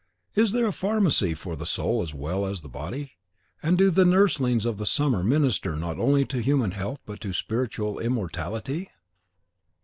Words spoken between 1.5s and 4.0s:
the soul as well as the body, and do